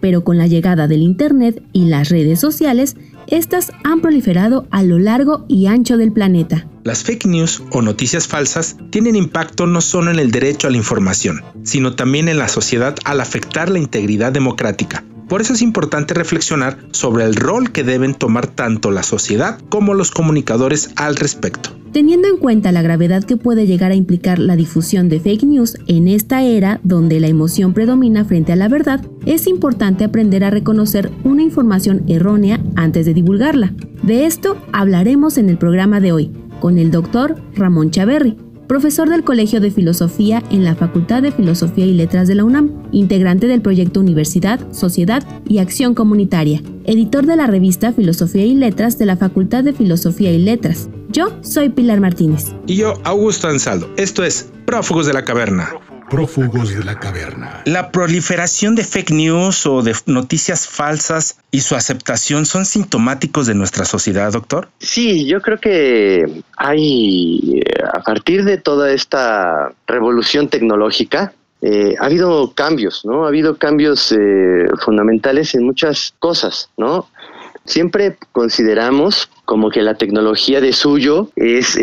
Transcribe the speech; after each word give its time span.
pero 0.00 0.24
con 0.24 0.38
la 0.38 0.46
llegada 0.46 0.88
del 0.88 1.02
Internet 1.02 1.62
y 1.72 1.86
las 1.86 2.08
redes 2.08 2.40
sociales, 2.40 2.96
estas 3.26 3.72
han 3.84 4.00
proliferado 4.00 4.66
a 4.70 4.82
lo 4.82 4.98
largo 4.98 5.44
y 5.48 5.66
ancho 5.66 5.96
del 5.96 6.12
planeta. 6.12 6.68
Las 6.84 7.02
fake 7.02 7.26
news 7.26 7.62
o 7.70 7.82
noticias 7.82 8.28
falsas 8.28 8.76
tienen 8.90 9.16
impacto 9.16 9.66
no 9.66 9.80
solo 9.80 10.10
en 10.10 10.20
el 10.20 10.30
derecho 10.30 10.68
a 10.68 10.70
la 10.70 10.76
información, 10.76 11.42
sino 11.64 11.96
también 11.96 12.28
en 12.28 12.38
la 12.38 12.48
sociedad 12.48 12.94
al 13.04 13.20
afectar 13.20 13.70
la 13.70 13.80
integridad 13.80 14.30
democrática. 14.30 15.04
Por 15.28 15.40
eso 15.40 15.54
es 15.54 15.62
importante 15.62 16.14
reflexionar 16.14 16.78
sobre 16.92 17.24
el 17.24 17.34
rol 17.34 17.72
que 17.72 17.82
deben 17.82 18.14
tomar 18.14 18.46
tanto 18.46 18.90
la 18.90 19.02
sociedad 19.02 19.58
como 19.68 19.94
los 19.94 20.12
comunicadores 20.12 20.90
al 20.96 21.16
respecto. 21.16 21.70
Teniendo 21.92 22.28
en 22.28 22.36
cuenta 22.36 22.72
la 22.72 22.82
gravedad 22.82 23.24
que 23.24 23.36
puede 23.36 23.66
llegar 23.66 23.90
a 23.90 23.94
implicar 23.94 24.38
la 24.38 24.54
difusión 24.54 25.08
de 25.08 25.18
fake 25.18 25.44
news 25.44 25.78
en 25.88 26.08
esta 26.08 26.42
era 26.42 26.78
donde 26.84 27.18
la 27.20 27.28
emoción 27.28 27.72
predomina 27.72 28.24
frente 28.24 28.52
a 28.52 28.56
la 28.56 28.68
verdad, 28.68 29.04
es 29.24 29.46
importante 29.46 30.04
aprender 30.04 30.44
a 30.44 30.50
reconocer 30.50 31.10
una 31.24 31.42
información 31.42 32.04
errónea 32.06 32.60
antes 32.76 33.06
de 33.06 33.14
divulgarla. 33.14 33.72
De 34.02 34.26
esto 34.26 34.58
hablaremos 34.72 35.38
en 35.38 35.48
el 35.48 35.58
programa 35.58 36.00
de 36.00 36.12
hoy 36.12 36.30
con 36.60 36.78
el 36.78 36.90
doctor 36.90 37.36
Ramón 37.54 37.90
Chaverri, 37.90 38.36
profesor 38.66 39.08
del 39.08 39.24
Colegio 39.24 39.60
de 39.60 39.70
Filosofía 39.70 40.42
en 40.50 40.64
la 40.64 40.74
Facultad 40.74 41.22
de 41.22 41.32
Filosofía 41.32 41.86
y 41.86 41.92
Letras 41.92 42.28
de 42.28 42.34
la 42.34 42.44
UNAM, 42.44 42.82
integrante 42.92 43.46
del 43.46 43.62
proyecto 43.62 44.00
Universidad, 44.00 44.60
Sociedad 44.72 45.22
y 45.48 45.58
Acción 45.58 45.94
Comunitaria, 45.94 46.62
editor 46.84 47.26
de 47.26 47.36
la 47.36 47.46
revista 47.46 47.92
Filosofía 47.92 48.44
y 48.44 48.54
Letras 48.54 48.98
de 48.98 49.06
la 49.06 49.16
Facultad 49.16 49.64
de 49.64 49.72
Filosofía 49.72 50.32
y 50.32 50.38
Letras. 50.38 50.88
Yo 51.10 51.38
soy 51.42 51.68
Pilar 51.68 52.00
Martínez. 52.00 52.54
Y 52.66 52.76
yo, 52.76 52.94
Augusto 53.04 53.48
Ansaldo. 53.48 53.88
Esto 53.96 54.24
es 54.24 54.50
Prófugos 54.66 55.06
de 55.06 55.12
la 55.12 55.24
Caverna. 55.24 55.70
Prófugos 56.10 56.72
de 56.72 56.84
la 56.84 57.00
caverna. 57.00 57.62
La 57.64 57.90
proliferación 57.90 58.76
de 58.76 58.84
fake 58.84 59.10
news 59.10 59.66
o 59.66 59.82
de 59.82 59.94
noticias 60.06 60.68
falsas 60.68 61.38
y 61.50 61.60
su 61.60 61.74
aceptación 61.74 62.46
son 62.46 62.64
sintomáticos 62.64 63.46
de 63.46 63.54
nuestra 63.54 63.84
sociedad, 63.84 64.32
doctor. 64.32 64.68
Sí, 64.78 65.26
yo 65.26 65.40
creo 65.40 65.58
que 65.58 66.42
hay, 66.56 67.60
eh, 67.60 67.82
a 67.92 68.02
partir 68.02 68.44
de 68.44 68.56
toda 68.56 68.92
esta 68.92 69.72
revolución 69.86 70.48
tecnológica, 70.48 71.32
eh, 71.62 71.94
ha 71.98 72.06
habido 72.06 72.52
cambios, 72.52 73.04
¿no? 73.04 73.24
Ha 73.24 73.28
habido 73.28 73.56
cambios 73.56 74.12
eh, 74.12 74.68
fundamentales 74.84 75.54
en 75.54 75.64
muchas 75.64 76.14
cosas, 76.20 76.70
¿no? 76.76 77.08
Siempre 77.64 78.16
consideramos 78.30 79.28
como 79.44 79.70
que 79.70 79.82
la 79.82 79.94
tecnología 79.94 80.60
de 80.60 80.72
suyo 80.72 81.30
es 81.34 81.76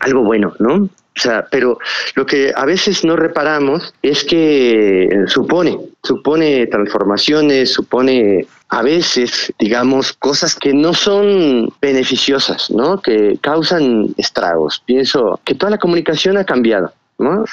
algo 0.00 0.22
bueno, 0.22 0.54
¿no? 0.60 0.88
O 1.16 1.20
sea, 1.20 1.46
pero 1.50 1.78
lo 2.14 2.26
que 2.26 2.52
a 2.54 2.66
veces 2.66 3.02
no 3.02 3.16
reparamos 3.16 3.94
es 4.02 4.22
que 4.22 5.08
supone, 5.26 5.78
supone 6.02 6.66
transformaciones, 6.66 7.72
supone 7.72 8.46
a 8.68 8.82
veces, 8.82 9.52
digamos, 9.58 10.12
cosas 10.12 10.54
que 10.54 10.74
no 10.74 10.92
son 10.92 11.72
beneficiosas, 11.80 12.70
¿no? 12.70 13.00
Que 13.00 13.38
causan 13.40 14.14
estragos. 14.18 14.82
Pienso 14.84 15.40
que 15.44 15.54
toda 15.54 15.70
la 15.70 15.78
comunicación 15.78 16.36
ha 16.36 16.44
cambiado, 16.44 16.92
¿no? 17.18 17.44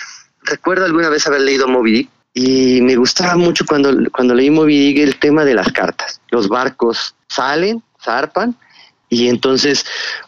Recuerdo 0.42 0.86
alguna 0.86 1.08
vez 1.08 1.26
haber 1.28 1.42
leído 1.42 1.68
Moby 1.68 1.92
Dick 1.94 2.10
y 2.34 2.82
me 2.82 2.98
gustaba 2.98 3.38
mucho 3.38 3.64
cuando, 3.66 3.94
cuando 4.12 4.34
leí 4.34 4.50
Moby 4.50 4.88
Dick 4.88 5.04
el 5.04 5.16
tema 5.20 5.46
de 5.46 5.54
las 5.54 5.72
cartas. 5.72 6.20
Los 6.32 6.50
barcos 6.50 7.16
salen, 7.28 7.82
zarpan 8.04 8.58
y 9.14 9.30
entonces 9.30 9.86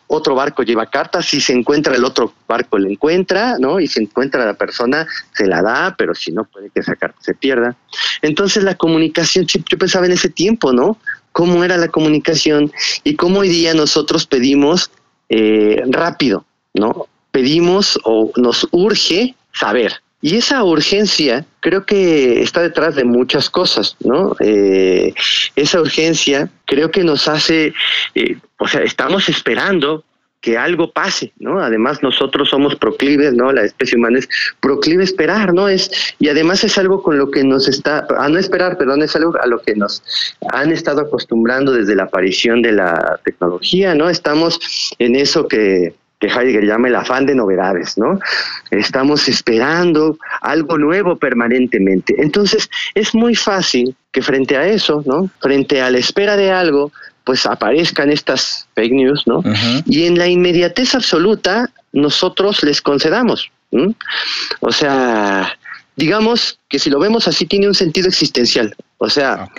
otro 0.08 0.36
barco 0.36 0.62
lleva 0.62 0.86
cartas, 0.86 1.26
si 1.26 1.42
se 1.42 1.54
encuentra 1.54 1.96
el 1.96 2.06
otro 2.06 2.34
barco 2.48 2.78
le 2.78 2.92
encuentra, 2.92 3.58
¿no? 3.60 3.80
Y 3.80 3.88
si 3.88 4.02
encuentra 4.02 4.46
la 4.46 4.54
persona, 4.54 5.08
se 5.34 5.48
la 5.48 5.62
da, 5.64 5.96
pero 5.98 6.14
si 6.14 6.32
no, 6.32 6.46
puede 6.46 6.70
que 6.70 6.82
esa 6.82 6.96
carta 6.96 7.18
se 7.22 7.34
pierda. 7.34 7.76
Entonces 8.22 8.64
la 8.64 8.76
comunicación, 8.76 9.46
yo 9.48 9.78
pensaba 9.78 10.06
en 10.06 10.12
ese 10.12 10.30
tiempo, 10.30 10.72
¿no? 10.72 10.98
Cómo 11.32 11.64
era 11.64 11.78
la 11.78 11.88
comunicación 11.88 12.72
y 13.04 13.16
cómo 13.16 13.40
hoy 13.40 13.50
día 13.50 13.74
nosotros 13.74 14.28
pedimos 14.28 14.92
eh, 15.30 15.82
rápido, 15.88 16.46
¿no? 16.76 17.08
Pedimos 17.32 18.00
o 18.04 18.32
nos 18.38 18.68
urge 18.72 19.36
saber, 19.52 20.02
y 20.22 20.38
esa 20.38 20.64
urgencia 20.64 21.46
creo 21.60 21.86
que 21.86 22.42
está 22.42 22.62
detrás 22.62 22.96
de 22.96 23.04
muchas 23.04 23.50
cosas, 23.50 23.96
¿no? 24.00 24.36
Eh, 24.40 25.14
esa 25.56 25.82
urgencia 25.82 26.50
creo 26.66 26.90
que 26.90 27.04
nos 27.04 27.28
hace, 27.28 27.74
eh, 28.16 28.38
o 28.58 28.68
sea, 28.68 28.82
estamos 28.82 29.30
esperando 29.30 30.04
que 30.46 30.60
algo 30.60 30.92
pase, 30.92 31.34
¿no? 31.40 31.60
Además 31.60 32.04
nosotros 32.04 32.50
somos 32.50 32.76
proclives, 32.76 33.34
¿no? 33.34 33.52
La 33.52 33.64
especie 33.64 33.98
humana 33.98 34.20
es 34.20 34.30
proclive 34.60 35.02
a 35.02 35.06
esperar, 35.06 35.54
¿no? 35.56 35.68
Es 35.68 35.90
y 36.20 36.30
además 36.30 36.64
es 36.64 36.78
algo 36.78 37.02
con 37.02 37.18
lo 37.18 37.32
que 37.32 37.44
nos 37.44 37.68
está 37.68 38.06
a 38.18 38.30
no 38.30 38.38
esperar, 38.38 38.78
perdón, 38.78 39.02
es 39.02 39.16
algo 39.16 39.36
a 39.42 39.48
lo 39.48 39.60
que 39.60 39.76
nos 39.76 40.04
han 40.52 40.72
estado 40.72 41.02
acostumbrando 41.02 41.72
desde 41.72 41.96
la 41.96 42.04
aparición 42.04 42.62
de 42.62 42.74
la 42.74 43.20
tecnología, 43.26 43.96
¿no? 43.96 44.08
Estamos 44.08 44.60
en 45.00 45.16
eso 45.16 45.48
que 45.48 45.96
que 46.26 46.34
Heidegger 46.34 46.66
llama 46.66 46.88
el 46.88 46.96
afán 46.96 47.26
de 47.26 47.36
novedades, 47.36 47.98
¿no? 47.98 48.20
Estamos 48.72 49.28
esperando 49.28 50.18
algo 50.42 50.78
nuevo 50.78 51.18
permanentemente. 51.18 52.16
Entonces, 52.18 52.70
es 52.94 53.14
muy 53.14 53.36
fácil 53.36 53.96
que 54.12 54.22
frente 54.22 54.58
a 54.58 54.66
eso, 54.66 55.04
¿no? 55.06 55.30
Frente 55.40 55.82
a 55.82 55.90
la 55.90 55.98
espera 55.98 56.36
de 56.36 56.52
algo, 56.52 56.92
pues 57.24 57.46
aparezcan 57.46 58.12
estas 58.12 58.68
fake 58.76 58.94
news, 58.94 59.24
¿no? 59.26 59.44
Y 59.86 60.06
en 60.06 60.18
la 60.18 60.28
inmediatez 60.28 60.96
absoluta, 60.96 61.70
nosotros 61.92 62.64
les 62.64 62.82
concedamos. 62.82 63.52
O 64.62 64.72
sea, 64.72 65.58
digamos 65.96 66.60
que 66.70 66.80
si 66.80 66.90
lo 66.90 67.00
vemos 67.00 67.28
así, 67.28 67.46
tiene 67.46 67.68
un 67.68 67.76
sentido 67.76 68.08
existencial. 68.08 68.76
O 68.98 69.10
sea, 69.10 69.50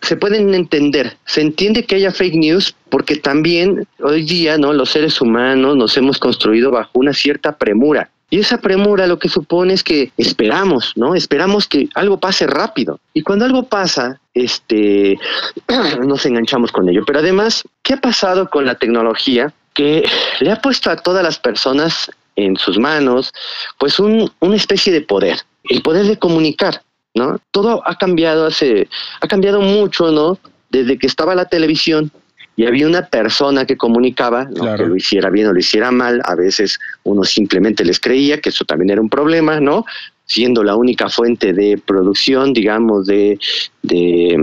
se 0.00 0.16
pueden 0.16 0.54
entender. 0.54 1.16
Se 1.24 1.40
entiende 1.40 1.84
que 1.84 1.96
haya 1.96 2.12
fake 2.12 2.34
news 2.34 2.74
porque 2.88 3.16
también 3.16 3.86
hoy 4.00 4.22
día, 4.24 4.58
¿no? 4.58 4.72
Los 4.72 4.90
seres 4.90 5.20
humanos 5.20 5.76
nos 5.76 5.96
hemos 5.96 6.18
construido 6.18 6.70
bajo 6.70 6.90
una 6.94 7.12
cierta 7.12 7.56
premura. 7.56 8.10
Y 8.30 8.40
esa 8.40 8.58
premura 8.58 9.06
lo 9.06 9.18
que 9.18 9.30
supone 9.30 9.72
es 9.72 9.82
que 9.82 10.12
esperamos, 10.18 10.92
¿no? 10.96 11.14
Esperamos 11.14 11.66
que 11.66 11.88
algo 11.94 12.20
pase 12.20 12.46
rápido. 12.46 13.00
Y 13.14 13.22
cuando 13.22 13.46
algo 13.46 13.64
pasa, 13.64 14.20
este, 14.34 15.18
nos 16.06 16.26
enganchamos 16.26 16.70
con 16.70 16.88
ello. 16.88 17.04
Pero 17.06 17.20
además, 17.20 17.64
¿qué 17.82 17.94
ha 17.94 18.00
pasado 18.00 18.50
con 18.50 18.66
la 18.66 18.74
tecnología 18.74 19.52
que 19.72 20.04
le 20.40 20.50
ha 20.50 20.60
puesto 20.60 20.90
a 20.90 20.96
todas 20.96 21.22
las 21.22 21.38
personas 21.38 22.10
en 22.38 22.56
sus 22.56 22.78
manos, 22.78 23.32
pues 23.78 23.98
un, 23.98 24.30
una 24.40 24.56
especie 24.56 24.92
de 24.92 25.00
poder, 25.00 25.38
el 25.64 25.82
poder 25.82 26.06
de 26.06 26.18
comunicar. 26.18 26.82
¿No? 27.18 27.38
Todo 27.50 27.82
ha 27.86 27.96
cambiado 27.96 28.46
hace, 28.46 28.88
ha 29.20 29.26
cambiado 29.26 29.60
mucho, 29.60 30.10
¿no? 30.10 30.38
Desde 30.70 30.98
que 30.98 31.06
estaba 31.06 31.34
la 31.34 31.46
televisión 31.46 32.10
y 32.58 32.66
había 32.66 32.88
una 32.88 33.06
persona 33.06 33.64
que 33.66 33.76
comunicaba, 33.76 34.48
que 34.48 34.84
lo 34.84 34.96
hiciera 34.96 35.30
bien 35.30 35.46
o 35.46 35.52
lo 35.52 35.60
hiciera 35.60 35.92
mal, 35.92 36.20
a 36.24 36.34
veces 36.34 36.80
uno 37.04 37.22
simplemente 37.22 37.84
les 37.84 38.00
creía 38.00 38.40
que 38.40 38.48
eso 38.48 38.64
también 38.64 38.90
era 38.90 39.00
un 39.00 39.08
problema, 39.08 39.60
¿no? 39.60 39.84
Siendo 40.24 40.64
la 40.64 40.74
única 40.74 41.08
fuente 41.08 41.52
de 41.52 41.78
producción, 41.78 42.52
digamos, 42.52 43.06
de, 43.06 43.38
de, 43.82 44.36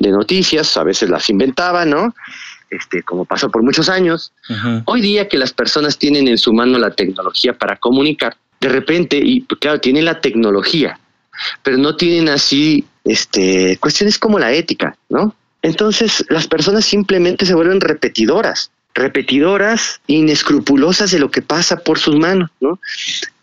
noticias, 0.00 0.78
a 0.78 0.82
veces 0.82 1.10
las 1.10 1.28
inventaban, 1.28 1.90
¿no? 1.90 2.14
Este, 2.70 3.02
como 3.02 3.26
pasó 3.26 3.50
por 3.50 3.62
muchos 3.62 3.90
años. 3.90 4.32
Hoy 4.86 5.02
día 5.02 5.28
que 5.28 5.36
las 5.36 5.52
personas 5.52 5.98
tienen 5.98 6.26
en 6.26 6.38
su 6.38 6.54
mano 6.54 6.78
la 6.78 6.92
tecnología 6.92 7.52
para 7.52 7.76
comunicar, 7.76 8.34
de 8.62 8.70
repente, 8.70 9.18
y 9.22 9.42
claro, 9.60 9.78
tienen 9.78 10.06
la 10.06 10.22
tecnología, 10.22 10.98
pero 11.62 11.76
no 11.78 11.96
tienen 11.96 12.28
así 12.28 12.84
este, 13.04 13.76
cuestiones 13.78 14.18
como 14.18 14.38
la 14.38 14.52
ética, 14.52 14.96
¿no? 15.08 15.34
Entonces 15.62 16.24
las 16.28 16.46
personas 16.46 16.84
simplemente 16.84 17.44
se 17.44 17.54
vuelven 17.54 17.80
repetidoras, 17.80 18.70
repetidoras, 18.94 20.00
inescrupulosas 20.06 21.10
de 21.10 21.18
lo 21.18 21.30
que 21.30 21.42
pasa 21.42 21.78
por 21.78 21.98
sus 21.98 22.16
manos, 22.16 22.50
¿no? 22.60 22.78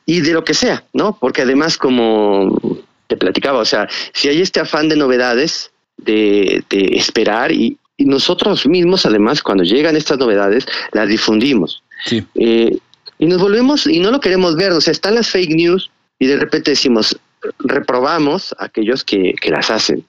Y 0.06 0.21
de 0.21 0.33
lo 0.33 0.44
que 0.44 0.53
sea, 0.53 0.83
¿no? 0.94 1.18
Porque 1.19 1.42
además, 1.42 1.77
como 1.77 2.59
te 3.07 3.18
platicaba, 3.18 3.59
o 3.59 3.65
sea, 3.65 3.88
si 4.13 4.30
hay 4.30 4.42
este 4.42 4.59
afán 4.59 4.89
de 4.89 4.95
novedades, 4.95 5.71
de, 5.97 6.63
esperar 6.69 7.51
y, 7.51 7.77
nosotros 7.97 8.68
mismos, 8.68 9.06
además, 9.06 9.42
cuando 9.42 9.63
llegan 9.63 9.95
estas 9.95 10.18
novedades, 10.18 10.65
las 10.92 11.07
difundimos. 11.07 11.81
Sí. 12.03 12.25
Eh, 12.36 12.77
y 13.19 13.25
nos 13.25 13.39
volvemos, 13.42 13.88
y 13.88 14.00
no 14.00 14.12
lo 14.12 14.19
queremos 14.19 14.57
ver, 14.57 14.74
o 14.74 14.81
sea, 14.81 14.92
están 14.92 15.15
las 15.15 15.30
fake 15.30 15.56
news 15.56 15.89
y 16.19 16.27
de 16.27 16.36
repente 16.36 16.71
decimos, 16.71 17.18
reprobamos 17.59 18.56
a 18.59 18.65
aquellos 18.65 19.03
que, 19.03 19.36
las 19.50 19.69
hacen. 19.69 20.06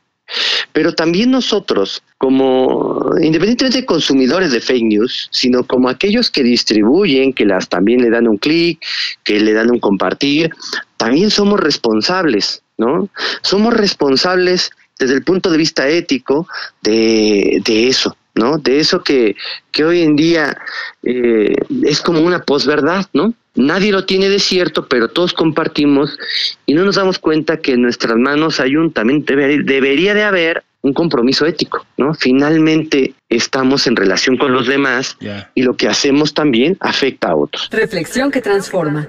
Pero 0.72 0.92
también 0.92 1.30
nosotros, 1.30 2.02
como 2.18 3.12
independientemente 3.20 3.80
de 3.80 3.86
consumidores 3.86 4.50
de 4.50 4.60
fake 4.60 4.84
news, 4.84 5.28
sino 5.30 5.64
como 5.64 5.88
aquellos 5.88 6.30
que 6.30 6.42
distribuyen, 6.42 7.32
que 7.32 7.46
las 7.46 7.68
también 7.68 8.02
le 8.02 8.10
dan 8.10 8.26
un 8.26 8.36
clic, 8.36 8.84
que 9.22 9.38
le 9.38 9.52
dan 9.52 9.70
un 9.70 9.78
compartir, 9.78 10.50
también 10.96 11.30
somos 11.30 11.60
responsables, 11.60 12.62
¿no? 12.76 13.08
Somos 13.42 13.72
responsables 13.74 14.70
desde 14.98 15.14
el 15.14 15.22
punto 15.22 15.50
de 15.50 15.58
vista 15.58 15.88
ético 15.88 16.48
de, 16.82 17.62
de 17.64 17.86
eso, 17.86 18.16
¿no? 18.36 18.58
De 18.58 18.78
eso 18.78 19.02
que, 19.02 19.34
que 19.72 19.84
hoy 19.84 20.02
en 20.02 20.14
día 20.14 20.56
eh, 21.02 21.54
es 21.82 22.00
como 22.00 22.20
una 22.20 22.42
posverdad, 22.42 23.06
¿no? 23.12 23.34
Nadie 23.54 23.90
lo 23.90 24.04
tiene 24.04 24.28
de 24.28 24.38
cierto, 24.38 24.86
pero 24.86 25.08
todos 25.08 25.32
compartimos 25.32 26.18
y 26.66 26.74
no 26.74 26.84
nos 26.84 26.96
damos 26.96 27.18
cuenta 27.18 27.56
que 27.56 27.72
en 27.72 27.82
nuestras 27.82 28.16
manos 28.16 28.60
hay 28.60 28.76
un, 28.76 28.92
también 28.92 29.24
debería 29.24 30.14
de 30.14 30.22
haber 30.22 30.62
un 30.82 30.92
compromiso 30.92 31.46
ético, 31.46 31.84
¿no? 31.96 32.14
Finalmente 32.14 33.14
estamos 33.28 33.86
en 33.86 33.96
relación 33.96 34.36
con 34.36 34.52
los 34.52 34.66
demás 34.66 35.16
y 35.54 35.62
lo 35.62 35.76
que 35.76 35.88
hacemos 35.88 36.34
también 36.34 36.76
afecta 36.80 37.30
a 37.30 37.36
otros. 37.36 37.68
Reflexión 37.72 38.30
que 38.30 38.42
transforma. 38.42 39.08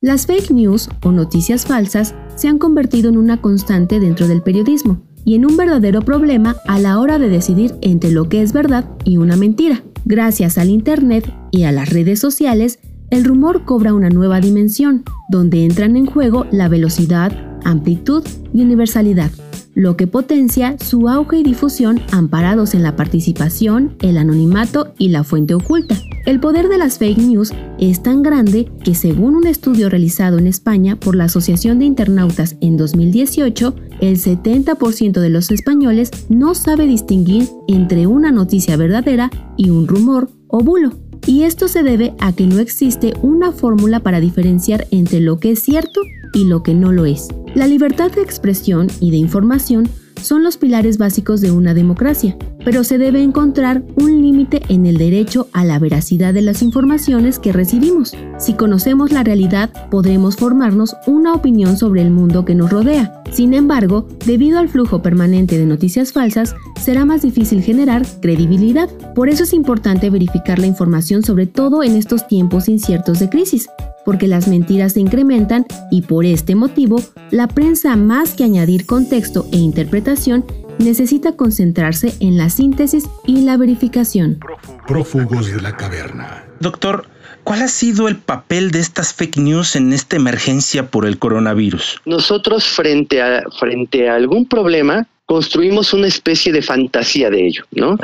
Las 0.00 0.26
fake 0.26 0.50
news 0.50 0.90
o 1.02 1.12
noticias 1.12 1.64
falsas 1.64 2.14
se 2.36 2.48
han 2.48 2.58
convertido 2.58 3.08
en 3.08 3.16
una 3.16 3.40
constante 3.40 4.00
dentro 4.00 4.28
del 4.28 4.42
periodismo 4.42 5.00
y 5.24 5.34
en 5.34 5.46
un 5.46 5.56
verdadero 5.56 6.02
problema 6.02 6.56
a 6.66 6.78
la 6.78 6.98
hora 6.98 7.18
de 7.18 7.28
decidir 7.28 7.74
entre 7.80 8.10
lo 8.10 8.28
que 8.28 8.42
es 8.42 8.52
verdad 8.52 8.88
y 9.04 9.16
una 9.16 9.36
mentira. 9.36 9.82
Gracias 10.04 10.58
al 10.58 10.68
Internet 10.68 11.32
y 11.50 11.64
a 11.64 11.72
las 11.72 11.90
redes 11.90 12.18
sociales, 12.18 12.78
el 13.10 13.24
rumor 13.24 13.64
cobra 13.64 13.94
una 13.94 14.08
nueva 14.08 14.40
dimensión, 14.40 15.04
donde 15.28 15.64
entran 15.64 15.96
en 15.96 16.06
juego 16.06 16.46
la 16.50 16.68
velocidad, 16.68 17.32
amplitud 17.64 18.24
y 18.52 18.62
universalidad, 18.62 19.30
lo 19.74 19.96
que 19.96 20.06
potencia 20.06 20.76
su 20.78 21.08
auge 21.08 21.38
y 21.38 21.42
difusión 21.42 22.00
amparados 22.10 22.74
en 22.74 22.82
la 22.82 22.96
participación, 22.96 23.96
el 24.00 24.18
anonimato 24.18 24.94
y 24.98 25.08
la 25.08 25.24
fuente 25.24 25.54
oculta. 25.54 25.96
El 26.24 26.40
poder 26.40 26.68
de 26.68 26.78
las 26.78 26.98
fake 26.98 27.18
news 27.18 27.52
es 27.78 28.02
tan 28.02 28.22
grande 28.22 28.70
que 28.84 28.94
según 28.94 29.34
un 29.34 29.46
estudio 29.46 29.88
realizado 29.88 30.38
en 30.38 30.46
España 30.46 30.96
por 30.96 31.16
la 31.16 31.24
Asociación 31.24 31.78
de 31.78 31.86
Internautas 31.86 32.56
en 32.60 32.76
2018, 32.76 33.74
el 34.00 34.18
70% 34.18 35.20
de 35.20 35.30
los 35.30 35.50
españoles 35.50 36.10
no 36.28 36.54
sabe 36.54 36.86
distinguir 36.86 37.48
entre 37.66 38.06
una 38.06 38.30
noticia 38.30 38.76
verdadera 38.76 39.30
y 39.56 39.70
un 39.70 39.88
rumor 39.88 40.30
o 40.48 40.60
bulo. 40.60 40.92
Y 41.26 41.42
esto 41.42 41.68
se 41.68 41.82
debe 41.82 42.14
a 42.18 42.32
que 42.32 42.46
no 42.46 42.58
existe 42.58 43.14
una 43.22 43.52
fórmula 43.52 44.00
para 44.00 44.20
diferenciar 44.20 44.86
entre 44.90 45.20
lo 45.20 45.38
que 45.38 45.52
es 45.52 45.60
cierto 45.60 46.00
y 46.32 46.44
lo 46.44 46.62
que 46.62 46.74
no 46.74 46.92
lo 46.92 47.06
es. 47.06 47.28
La 47.54 47.66
libertad 47.66 48.10
de 48.10 48.22
expresión 48.22 48.88
y 49.00 49.10
de 49.10 49.18
información 49.18 49.88
son 50.20 50.42
los 50.42 50.56
pilares 50.56 50.98
básicos 50.98 51.40
de 51.40 51.50
una 51.50 51.74
democracia, 51.74 52.36
pero 52.64 52.84
se 52.84 52.98
debe 52.98 53.22
encontrar 53.22 53.82
un 53.96 54.22
límite 54.22 54.62
en 54.68 54.86
el 54.86 54.98
derecho 54.98 55.48
a 55.52 55.64
la 55.64 55.78
veracidad 55.78 56.34
de 56.34 56.42
las 56.42 56.62
informaciones 56.62 57.38
que 57.38 57.52
recibimos. 57.52 58.16
Si 58.38 58.54
conocemos 58.54 59.12
la 59.12 59.22
realidad, 59.22 59.70
podremos 59.90 60.36
formarnos 60.36 60.96
una 61.06 61.34
opinión 61.34 61.76
sobre 61.76 62.02
el 62.02 62.10
mundo 62.10 62.44
que 62.44 62.54
nos 62.54 62.70
rodea. 62.70 63.22
Sin 63.30 63.54
embargo, 63.54 64.06
debido 64.26 64.58
al 64.58 64.68
flujo 64.68 65.02
permanente 65.02 65.58
de 65.58 65.66
noticias 65.66 66.12
falsas, 66.12 66.54
será 66.80 67.04
más 67.04 67.22
difícil 67.22 67.62
generar 67.62 68.04
credibilidad. 68.20 68.88
Por 69.14 69.28
eso 69.28 69.44
es 69.44 69.52
importante 69.52 70.10
verificar 70.10 70.58
la 70.58 70.66
información 70.66 71.22
sobre 71.22 71.46
todo 71.46 71.82
en 71.82 71.96
estos 71.96 72.26
tiempos 72.26 72.68
inciertos 72.68 73.18
de 73.18 73.28
crisis, 73.28 73.68
porque 74.04 74.28
las 74.28 74.48
mentiras 74.48 74.94
se 74.94 75.00
incrementan 75.00 75.66
y 75.90 76.02
por 76.02 76.24
este 76.24 76.54
motivo, 76.54 77.00
la 77.30 77.48
prensa 77.48 77.96
más 77.96 78.34
que 78.34 78.44
añadir 78.44 78.86
contexto 78.86 79.46
e 79.52 79.58
interpretación 79.58 80.44
necesita 80.82 81.36
concentrarse 81.36 82.14
en 82.20 82.36
la 82.36 82.50
síntesis 82.50 83.04
y 83.26 83.42
la 83.42 83.56
verificación. 83.56 84.40
Prófugos 84.86 85.52
de 85.52 85.60
la 85.60 85.76
caverna. 85.76 86.44
Doctor, 86.60 87.06
¿cuál 87.44 87.62
ha 87.62 87.68
sido 87.68 88.08
el 88.08 88.16
papel 88.16 88.70
de 88.70 88.80
estas 88.80 89.12
fake 89.14 89.38
news 89.38 89.76
en 89.76 89.92
esta 89.92 90.16
emergencia 90.16 90.90
por 90.90 91.06
el 91.06 91.18
coronavirus? 91.18 92.00
Nosotros 92.04 92.66
frente 92.66 93.22
a, 93.22 93.42
frente 93.58 94.08
a 94.08 94.16
algún 94.16 94.46
problema 94.46 95.06
construimos 95.26 95.94
una 95.94 96.08
especie 96.08 96.52
de 96.52 96.60
fantasía 96.60 97.30
de 97.30 97.46
ello, 97.46 97.64
¿no? 97.70 97.96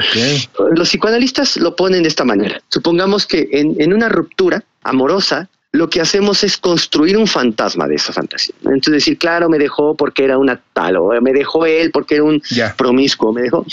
Los 0.74 0.88
psicoanalistas 0.88 1.56
lo 1.58 1.76
ponen 1.76 2.02
de 2.02 2.08
esta 2.08 2.24
manera. 2.24 2.62
Supongamos 2.68 3.26
que 3.26 3.48
en, 3.52 3.78
en 3.78 3.92
una 3.92 4.08
ruptura 4.08 4.64
amorosa 4.82 5.50
lo 5.72 5.90
que 5.90 6.00
hacemos 6.00 6.44
es 6.44 6.56
construir 6.56 7.16
un 7.16 7.26
fantasma 7.26 7.86
de 7.86 7.96
esa 7.96 8.12
fantasía. 8.12 8.54
Entonces 8.60 8.92
decir, 8.92 9.18
claro, 9.18 9.48
me 9.48 9.58
dejó 9.58 9.94
porque 9.94 10.24
era 10.24 10.38
una 10.38 10.60
tal, 10.72 10.96
o 10.96 11.20
me 11.20 11.32
dejó 11.32 11.66
él 11.66 11.90
porque 11.90 12.16
era 12.16 12.24
un 12.24 12.42
promiscuo, 12.76 13.32
me 13.32 13.42
dejó. 13.42 13.64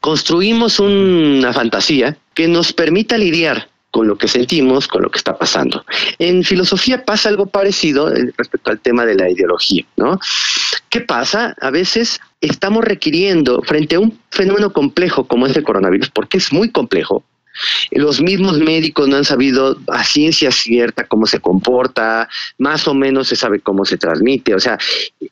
Construimos 0.00 0.78
una 0.78 1.52
fantasía 1.52 2.16
que 2.34 2.46
nos 2.48 2.72
permita 2.72 3.16
lidiar 3.16 3.68
con 3.90 4.06
lo 4.06 4.18
que 4.18 4.28
sentimos, 4.28 4.86
con 4.86 5.02
lo 5.02 5.10
que 5.10 5.18
está 5.18 5.36
pasando. 5.36 5.84
En 6.18 6.44
filosofía 6.44 7.04
pasa 7.04 7.30
algo 7.30 7.46
parecido 7.46 8.14
eh, 8.14 8.32
respecto 8.36 8.70
al 8.70 8.80
tema 8.80 9.06
de 9.06 9.14
la 9.14 9.30
ideología, 9.30 9.84
¿no? 9.96 10.20
¿Qué 10.90 11.00
pasa? 11.00 11.56
A 11.60 11.70
veces 11.70 12.20
estamos 12.40 12.84
requiriendo, 12.84 13.62
frente 13.62 13.96
a 13.96 14.00
un 14.00 14.18
fenómeno 14.30 14.72
complejo 14.72 15.26
como 15.26 15.46
es 15.46 15.56
el 15.56 15.64
coronavirus, 15.64 16.10
porque 16.10 16.36
es 16.36 16.52
muy 16.52 16.70
complejo, 16.70 17.24
los 17.90 18.20
mismos 18.20 18.58
médicos 18.58 19.08
no 19.08 19.16
han 19.16 19.24
sabido 19.24 19.78
a 19.88 20.04
ciencia 20.04 20.50
cierta 20.50 21.04
cómo 21.04 21.26
se 21.26 21.40
comporta, 21.40 22.28
más 22.58 22.86
o 22.88 22.94
menos 22.94 23.28
se 23.28 23.36
sabe 23.36 23.60
cómo 23.60 23.84
se 23.84 23.96
transmite. 23.96 24.54
O 24.54 24.60
sea, 24.60 24.78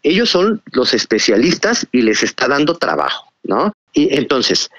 ellos 0.03 0.31
son 0.31 0.63
los 0.73 0.95
especialistas 0.95 1.87
y 1.93 2.03
les 2.03 2.23
está 2.23 2.49
dando 2.49 2.77
trabajo, 2.77 3.33
¿no? 3.45 3.73
Y 3.93 4.15
entonces, 4.15 4.71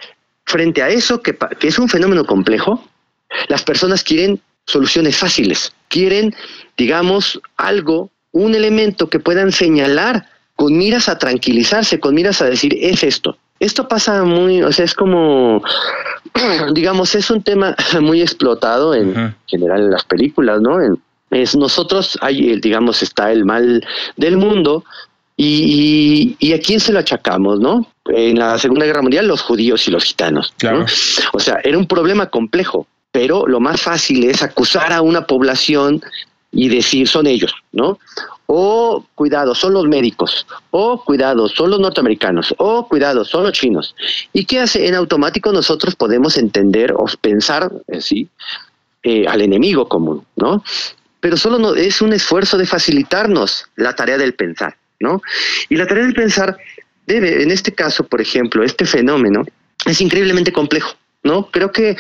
frente 0.46 0.82
a 0.82 0.90
eso, 0.90 1.22
que, 1.22 1.38
es 1.62 1.80
un 1.80 1.90
fenómeno 1.90 2.26
complejo, 2.26 2.88
las 3.50 3.64
personas 3.64 4.04
quieren 4.04 4.42
soluciones 4.66 5.18
fáciles, 5.18 5.74
quieren, 5.90 6.36
digamos, 6.78 7.40
algo, 7.56 8.12
un 8.32 8.56
elemento 8.56 9.10
que 9.10 9.20
puedan 9.20 9.52
señalar 9.52 10.30
con 10.56 10.78
miras 10.78 11.08
a 11.08 11.18
tranquilizarse, 11.18 12.00
con 12.00 12.16
miras 12.16 12.42
a 12.42 12.46
decir, 12.46 12.78
es 12.82 13.04
esto. 13.04 13.38
Esto 13.60 13.88
pasa 13.88 14.24
muy, 14.24 14.62
o 14.62 14.72
sea, 14.72 14.86
es 14.86 14.94
como, 14.94 15.64
digamos, 16.74 17.16
es 17.16 17.30
un 17.30 17.42
tema 17.42 17.76
muy 18.02 18.22
explotado 18.22 18.94
en 18.94 19.36
general 19.46 19.82
en 19.82 19.92
las 19.92 20.06
películas, 20.06 20.62
¿no? 20.62 20.80
es 21.30 21.56
nosotros, 21.56 22.18
hay, 22.22 22.60
digamos, 22.62 23.04
está 23.04 23.32
el 23.32 23.44
mal 23.44 23.86
del 24.16 24.38
mundo 24.38 24.86
y, 25.36 26.36
y, 26.40 26.54
a 26.54 26.60
quién 26.60 26.80
se 26.80 26.92
lo 26.92 27.00
achacamos, 27.00 27.60
¿no? 27.60 27.86
En 28.06 28.40
la 28.40 28.58
Segunda 28.58 28.86
Guerra 28.86 29.02
Mundial, 29.02 29.28
los 29.28 29.42
judíos 29.42 29.88
y 29.88 29.92
los 29.92 30.04
gitanos. 30.04 30.54
Claro. 30.58 30.86
O 31.34 31.40
sea, 31.40 31.60
era 31.64 31.78
un 31.78 31.86
problema 31.86 32.28
complejo, 32.28 32.88
pero 33.12 33.46
lo 33.46 33.60
más 33.60 33.82
fácil 33.82 34.24
es 34.24 34.42
acusar 34.42 34.94
a 34.94 35.02
una 35.02 35.28
población 35.28 36.02
y 36.52 36.70
decir 36.70 37.08
son 37.08 37.28
ellos, 37.28 37.54
¿no? 37.72 38.00
O 38.46 39.06
cuidado, 39.16 39.54
son 39.54 39.74
los 39.74 39.88
médicos, 39.88 40.48
o 40.72 41.04
cuidado, 41.04 41.50
son 41.50 41.70
los 41.72 41.80
norteamericanos, 41.80 42.54
o 42.58 42.88
cuidado, 42.88 43.26
son 43.26 43.44
los 43.44 43.54
chinos. 43.54 43.96
¿Y 44.34 44.46
qué 44.46 44.62
hace? 44.62 44.88
En 44.88 44.96
automático 44.96 45.52
nosotros 45.52 45.96
podemos 45.96 46.38
entender 46.38 46.94
o 46.94 47.06
pensar, 47.20 47.72
eh, 47.88 48.02
sí, 48.02 48.30
eh, 49.04 49.26
al 49.28 49.42
enemigo 49.42 49.88
común, 49.88 50.26
¿no? 50.36 50.64
Pero 51.20 51.36
solo 51.36 51.60
no, 51.60 51.76
es 51.76 52.02
un 52.02 52.14
esfuerzo 52.14 52.58
de 52.58 52.66
facilitarnos 52.66 53.66
la 53.76 53.96
tarea 53.96 54.18
del 54.18 54.34
pensar, 54.34 54.78
¿no? 55.00 55.22
Y 55.70 55.76
la 55.76 55.88
tarea 55.88 56.04
del 56.04 56.14
pensar 56.14 56.58
debe, 57.06 57.44
en 57.44 57.52
este 57.52 57.74
caso, 57.74 58.06
por 58.06 58.22
ejemplo, 58.22 58.64
este 58.64 58.86
fenómeno 58.86 59.46
es 59.86 60.02
increíblemente 60.02 60.52
complejo, 60.52 60.96
¿no? 61.24 61.50
Creo 61.52 61.72
que 61.72 61.98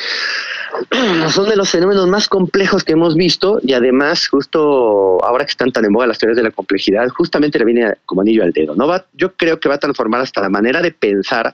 son 1.29 1.49
de 1.49 1.55
los 1.55 1.69
fenómenos 1.69 2.07
más 2.07 2.27
complejos 2.27 2.83
que 2.83 2.93
hemos 2.93 3.15
visto 3.15 3.59
y 3.63 3.73
además 3.73 4.27
justo 4.27 5.23
ahora 5.23 5.45
que 5.45 5.51
están 5.51 5.71
tan 5.71 5.85
en 5.85 5.93
boga 5.93 6.07
las 6.07 6.17
teorías 6.17 6.37
de 6.37 6.43
la 6.43 6.51
complejidad, 6.51 7.07
justamente 7.09 7.59
le 7.59 7.65
viene 7.65 7.93
como 8.05 8.21
anillo 8.21 8.43
al 8.43 8.51
dedo. 8.51 8.75
¿no? 8.75 8.87
Va, 8.87 9.05
yo 9.13 9.33
creo 9.33 9.59
que 9.59 9.69
va 9.69 9.75
a 9.75 9.79
transformar 9.79 10.21
hasta 10.21 10.41
la 10.41 10.49
manera 10.49 10.81
de 10.81 10.91
pensar 10.91 11.53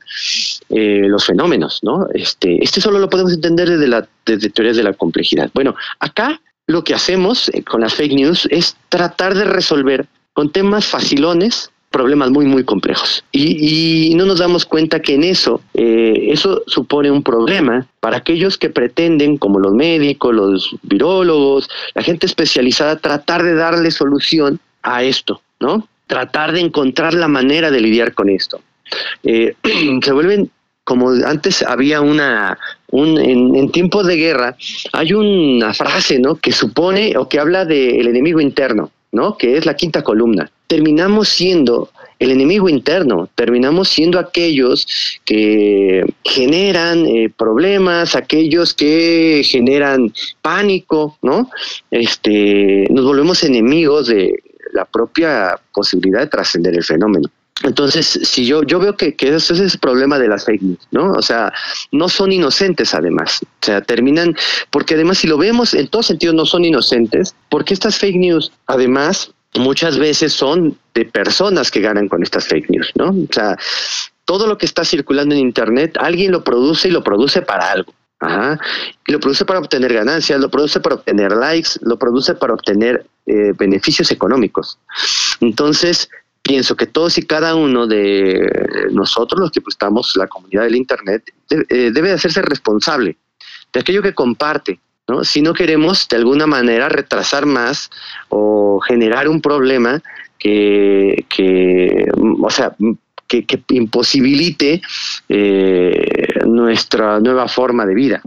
eh, 0.70 1.02
los 1.06 1.26
fenómenos. 1.26 1.80
¿no? 1.84 2.08
Este, 2.14 2.64
este 2.64 2.82
solo 2.82 3.00
lo 3.00 3.10
podemos 3.10 3.34
entender 3.34 3.70
desde, 3.70 3.88
la, 3.88 4.08
desde 4.26 4.50
teorías 4.50 4.78
de 4.78 4.84
la 4.84 4.94
complejidad. 4.94 5.50
Bueno, 5.54 5.76
acá 6.00 6.42
lo 6.68 6.84
que 6.84 6.94
hacemos 6.94 7.50
eh, 7.50 7.64
con 7.64 7.82
las 7.82 7.94
fake 7.94 8.14
news 8.14 8.48
es 8.52 8.78
tratar 8.90 9.36
de 9.36 9.46
resolver 9.46 10.08
con 10.34 10.52
temas 10.52 10.86
facilones 10.86 11.72
problemas 11.94 12.32
muy, 12.32 12.46
muy 12.46 12.66
complejos. 12.66 13.24
Y, 13.32 14.14
no 14.16 14.26
nos 14.26 14.40
damos 14.40 14.66
cuenta 14.66 15.00
que 15.00 15.14
en 15.14 15.24
eso, 15.24 15.62
eh, 15.76 16.28
eso 16.32 16.64
supone 16.66 17.12
un 17.12 17.24
problema 17.24 17.86
para 18.00 18.18
aquellos 18.18 18.58
que 18.58 18.70
pretenden, 18.70 19.38
como 19.38 19.60
los 19.60 19.74
médicos, 19.74 20.34
los 20.34 20.76
virólogos, 20.82 21.70
la 21.94 22.02
gente 22.02 22.26
especializada, 22.26 22.98
tratar 22.98 23.44
de 23.44 23.54
darle 23.54 23.92
solución 23.92 24.60
a 24.82 25.04
esto, 25.04 25.42
¿no? 25.60 25.88
Tratar 26.08 26.52
de 26.52 26.62
encontrar 26.62 27.14
la 27.14 27.28
manera 27.28 27.70
de 27.70 27.80
lidiar 27.80 28.14
con 28.14 28.30
esto. 28.30 28.60
Eh, 29.24 29.56
se 30.04 30.12
vuelven 30.12 30.50
como 30.84 31.12
antes 31.12 31.62
había 31.62 32.02
una, 32.02 32.58
un, 32.90 33.18
en, 33.18 33.72
tiempos 33.72 34.06
de 34.06 34.18
guerra, 34.18 34.58
hay 34.92 35.14
una 35.14 35.74
frase, 35.74 36.20
¿no? 36.20 36.36
Que 36.36 36.52
supone 36.52 37.16
o 37.18 37.30
que 37.30 37.40
habla 37.40 37.66
del 37.66 38.08
enemigo 38.08 38.42
interno, 38.42 38.92
¿no? 39.14 39.38
Que 39.38 39.58
es 39.58 39.66
la 39.66 39.76
quinta 39.76 40.04
columna 40.04 40.52
terminamos 40.74 41.30
siendo 41.30 41.92
el 42.18 42.32
enemigo 42.32 42.68
interno, 42.68 43.30
terminamos 43.36 43.90
siendo 43.90 44.18
aquellos 44.18 44.88
que 45.24 46.04
generan 46.24 47.06
eh, 47.06 47.30
problemas, 47.30 48.16
aquellos 48.16 48.74
que 48.74 49.44
generan 49.46 50.12
pánico, 50.42 51.20
¿no? 51.22 51.52
Este, 51.92 52.88
nos 52.90 53.06
volvemos 53.06 53.44
enemigos 53.44 54.08
de 54.08 54.34
la 54.72 54.86
propia 54.86 55.60
posibilidad 55.72 56.22
de 56.22 56.28
trascender 56.28 56.74
el 56.74 56.84
fenómeno. 56.84 57.30
Entonces, 57.64 58.20
si 58.24 58.46
yo, 58.46 58.64
yo 58.64 58.80
veo 58.80 58.96
que, 58.96 59.16
que 59.16 59.34
ese 59.34 59.54
es 59.54 59.74
el 59.74 59.80
problema 59.80 60.20
de 60.20 60.28
las 60.28 60.46
fake 60.46 60.62
news, 60.62 60.88
¿no? 60.92 61.14
O 61.14 61.22
sea, 61.22 61.52
no 61.92 62.10
son 62.10 62.32
inocentes 62.32 62.94
además. 62.94 63.40
O 63.42 63.66
sea, 63.66 63.82
terminan, 63.82 64.36
porque 64.70 64.96
además 64.96 65.20
si 65.20 65.28
lo 65.28 65.38
vemos 65.38 65.74
en 65.74 65.88
todo 65.88 66.04
sentido 66.04 66.34
no 66.34 66.46
son 66.46 66.66
inocentes, 66.66 67.36
porque 67.50 67.74
estas 67.74 67.98
fake 67.98 68.18
news 68.18 68.52
además 68.68 69.32
muchas 69.56 69.98
veces 69.98 70.34
son 70.34 70.78
de 70.94 71.06
personas 71.06 71.72
que 71.72 71.80
ganan 71.80 72.10
con 72.10 72.22
estas 72.22 72.48
fake 72.48 72.70
news, 72.70 72.92
¿no? 72.96 73.10
O 73.10 73.34
sea, 73.34 73.58
todo 74.26 74.48
lo 74.48 74.58
que 74.58 74.66
está 74.66 74.84
circulando 74.84 75.34
en 75.34 75.42
Internet, 75.42 75.98
alguien 76.00 76.32
lo 76.32 76.44
produce 76.44 76.90
y 76.90 76.92
lo 76.92 77.04
produce 77.04 77.42
para 77.42 77.72
algo. 77.72 77.94
Ajá. 78.20 78.58
Y 79.06 79.12
lo 79.12 79.20
produce 79.20 79.44
para 79.44 79.60
obtener 79.60 79.94
ganancias, 79.94 80.40
lo 80.40 80.50
produce 80.50 80.80
para 80.80 80.96
obtener 80.96 81.34
likes, 81.34 81.72
lo 81.82 81.98
produce 81.98 82.34
para 82.34 82.54
obtener 82.54 83.06
eh, 83.26 83.54
beneficios 83.58 84.12
económicos. 84.12 84.80
Entonces, 85.42 86.10
pienso 86.44 86.76
que 86.76 86.86
todos 86.86 87.18
y 87.18 87.24
cada 87.24 87.56
uno 87.56 87.88
de 87.88 88.90
nosotros, 88.92 89.40
los 89.40 89.52
que 89.52 89.62
pues, 89.62 89.74
estamos 89.74 90.16
la 90.16 90.28
comunidad 90.28 90.64
del 90.64 90.76
Internet, 90.76 91.24
eh, 91.50 91.92
debe 91.92 92.12
hacerse 92.12 92.42
responsable 92.42 93.18
de 93.72 93.80
aquello 93.80 94.04
que 94.04 94.14
comparte, 94.14 94.80
¿no? 95.08 95.24
Si 95.24 95.42
no 95.42 95.54
queremos 95.54 96.08
de 96.10 96.18
alguna 96.18 96.46
manera 96.46 96.90
retrasar 96.90 97.46
más 97.46 97.90
o 98.30 98.80
generar 98.82 99.28
un 99.28 99.42
problema 99.42 100.04
que, 100.38 101.26
que 101.30 102.06
o 102.42 102.50
sea, 102.50 102.76
que, 103.28 103.64
imposibilite 103.70 104.82
eh, 105.30 106.28
nuestra 106.46 107.20
nueva 107.20 107.48
forma 107.48 107.86
de 107.86 107.96
vida. 107.96 108.22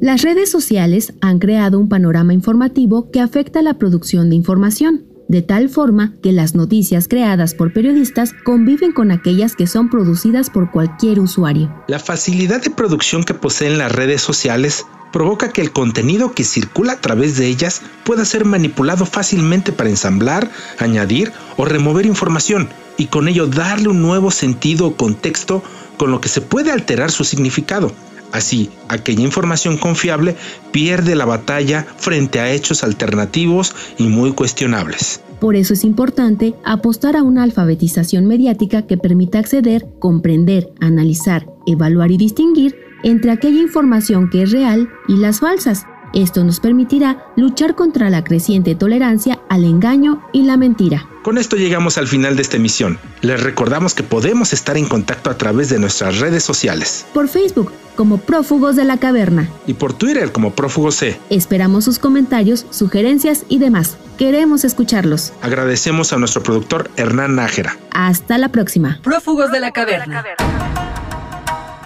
Las 0.00 0.22
redes 0.22 0.50
sociales 0.50 1.14
han 1.20 1.38
creado 1.38 1.78
un 1.78 1.88
panorama 1.88 2.32
informativo 2.32 3.10
que 3.10 3.20
afecta 3.20 3.62
la 3.62 3.74
producción 3.74 4.30
de 4.30 4.36
información 4.36 5.07
de 5.28 5.42
tal 5.42 5.68
forma 5.68 6.14
que 6.22 6.32
las 6.32 6.54
noticias 6.54 7.06
creadas 7.06 7.54
por 7.54 7.72
periodistas 7.72 8.32
conviven 8.44 8.92
con 8.92 9.10
aquellas 9.10 9.54
que 9.54 9.66
son 9.66 9.90
producidas 9.90 10.50
por 10.50 10.70
cualquier 10.70 11.20
usuario. 11.20 11.72
La 11.86 11.98
facilidad 11.98 12.62
de 12.62 12.70
producción 12.70 13.24
que 13.24 13.34
poseen 13.34 13.78
las 13.78 13.92
redes 13.92 14.22
sociales 14.22 14.86
provoca 15.12 15.52
que 15.52 15.60
el 15.60 15.72
contenido 15.72 16.32
que 16.32 16.44
circula 16.44 16.94
a 16.94 17.00
través 17.00 17.36
de 17.36 17.46
ellas 17.46 17.82
pueda 18.04 18.24
ser 18.24 18.44
manipulado 18.44 19.06
fácilmente 19.06 19.72
para 19.72 19.90
ensamblar, 19.90 20.50
añadir 20.78 21.32
o 21.56 21.64
remover 21.64 22.06
información 22.06 22.68
y 22.96 23.06
con 23.06 23.28
ello 23.28 23.46
darle 23.46 23.88
un 23.88 24.02
nuevo 24.02 24.30
sentido 24.30 24.86
o 24.86 24.96
contexto 24.96 25.62
con 25.96 26.10
lo 26.10 26.20
que 26.20 26.28
se 26.28 26.40
puede 26.40 26.70
alterar 26.70 27.10
su 27.10 27.24
significado. 27.24 27.92
Así, 28.32 28.70
aquella 28.88 29.22
información 29.22 29.78
confiable 29.78 30.36
pierde 30.70 31.16
la 31.16 31.24
batalla 31.24 31.86
frente 31.96 32.40
a 32.40 32.52
hechos 32.52 32.84
alternativos 32.84 33.74
y 33.98 34.04
muy 34.08 34.32
cuestionables. 34.32 35.20
Por 35.40 35.54
eso 35.54 35.72
es 35.72 35.84
importante 35.84 36.54
apostar 36.64 37.16
a 37.16 37.22
una 37.22 37.44
alfabetización 37.44 38.26
mediática 38.26 38.82
que 38.82 38.98
permita 38.98 39.38
acceder, 39.38 39.86
comprender, 39.98 40.72
analizar, 40.80 41.46
evaluar 41.66 42.10
y 42.10 42.16
distinguir 42.16 42.76
entre 43.04 43.30
aquella 43.30 43.62
información 43.62 44.30
que 44.30 44.42
es 44.42 44.50
real 44.50 44.88
y 45.06 45.16
las 45.16 45.40
falsas. 45.40 45.86
Esto 46.12 46.42
nos 46.42 46.58
permitirá 46.58 47.26
luchar 47.36 47.76
contra 47.76 48.10
la 48.10 48.24
creciente 48.24 48.74
tolerancia 48.74 49.38
al 49.48 49.64
engaño 49.64 50.22
y 50.32 50.42
la 50.42 50.56
mentira. 50.56 51.06
Con 51.28 51.36
esto 51.36 51.56
llegamos 51.56 51.98
al 51.98 52.08
final 52.08 52.36
de 52.36 52.40
esta 52.40 52.56
emisión. 52.56 52.98
Les 53.20 53.42
recordamos 53.42 53.92
que 53.92 54.02
podemos 54.02 54.54
estar 54.54 54.78
en 54.78 54.86
contacto 54.86 55.28
a 55.28 55.36
través 55.36 55.68
de 55.68 55.78
nuestras 55.78 56.20
redes 56.20 56.42
sociales. 56.42 57.04
Por 57.12 57.28
Facebook 57.28 57.70
como 57.96 58.16
Prófugos 58.16 58.76
de 58.76 58.86
la 58.86 58.96
Caverna. 58.96 59.46
Y 59.66 59.74
por 59.74 59.92
Twitter 59.92 60.32
como 60.32 60.54
Prófugos 60.54 60.94
C. 60.94 61.20
Esperamos 61.28 61.84
sus 61.84 61.98
comentarios, 61.98 62.64
sugerencias 62.70 63.44
y 63.50 63.58
demás. 63.58 63.98
Queremos 64.16 64.64
escucharlos. 64.64 65.34
Agradecemos 65.42 66.14
a 66.14 66.16
nuestro 66.16 66.42
productor 66.42 66.90
Hernán 66.96 67.34
Nájera. 67.34 67.76
Hasta 67.90 68.38
la 68.38 68.48
próxima. 68.48 68.98
Prófugos 69.02 69.52
de 69.52 69.60
la 69.60 69.70
Caverna. 69.70 70.24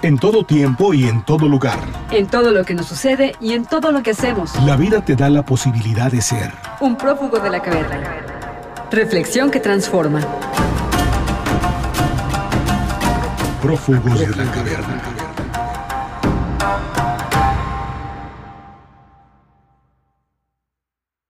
En 0.03 0.21
todo 0.21 0.47
tiempo 0.47 0.95
y 0.95 1.09
en 1.09 1.25
todo 1.25 1.49
lugar. 1.49 1.81
En 2.13 2.29
todo 2.29 2.53
lo 2.53 2.65
que 2.65 2.75
nos 2.75 2.87
sucede 2.87 3.35
y 3.41 3.55
en 3.55 3.65
todo 3.65 3.91
lo 3.91 4.05
que 4.05 4.13
hacemos. 4.13 4.53
La 4.65 4.77
vida 4.77 5.05
te 5.05 5.17
da 5.17 5.29
la 5.29 5.45
posibilidad 5.45 6.13
de 6.13 6.23
ser. 6.23 6.53
Un 6.81 6.97
prófugo 6.97 7.41
de 7.41 7.51
la 7.51 7.61
caverna. 7.61 8.32
Reflexión 8.93 9.51
que 9.51 9.59
transforma. 9.59 10.21
Prófugos 13.63 14.21
de 14.21 14.37
la 14.37 14.53
caverna. 14.53 15.22